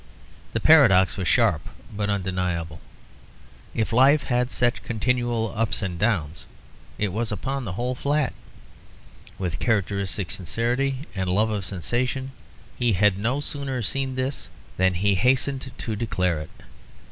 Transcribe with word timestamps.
The 0.53 0.59
paradox 0.59 1.15
was 1.15 1.27
sharp 1.27 1.61
but 1.95 2.09
undeniable; 2.09 2.81
if 3.75 3.93
life 3.93 4.23
had 4.23 4.49
such 4.49 4.81
continual 4.81 5.53
ups 5.55 5.83
and 5.83 5.99
downs, 5.99 6.47
it 6.97 7.13
was 7.13 7.31
upon 7.31 7.65
the 7.65 7.73
whole 7.73 7.93
flat. 7.93 8.33
With 9.37 9.59
characteristic 9.59 10.31
sincerity 10.31 11.01
and 11.13 11.29
love 11.29 11.51
of 11.51 11.67
sensation 11.67 12.31
he 12.75 12.93
had 12.93 13.19
no 13.19 13.41
sooner 13.41 13.83
seen 13.83 14.15
this 14.15 14.49
than 14.75 14.95
he 14.95 15.13
hastened 15.13 15.69
to 15.77 15.95
declare 15.95 16.39
it. 16.41 16.49